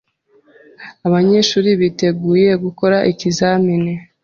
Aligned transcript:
Abanyeshuri 1.07 1.69
biteguye 1.81 2.49
gukora 2.63 2.97
ikizamini. 3.11 3.93